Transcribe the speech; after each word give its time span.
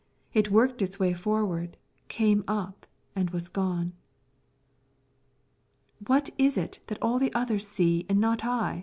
It 0.33 0.49
worked 0.49 0.81
its 0.81 0.97
way 0.97 1.13
forward, 1.13 1.77
came 2.07 2.43
up, 2.47 2.87
and 3.15 3.29
was 3.29 3.47
gone. 3.49 3.93
"What 6.07 6.31
is 6.39 6.57
it 6.57 6.79
all 7.03 7.19
the 7.19 7.31
others 7.35 7.67
see, 7.67 8.07
and 8.09 8.19
not 8.19 8.43
I?" 8.43 8.79